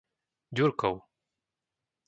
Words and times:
Ďurkov 0.57 0.95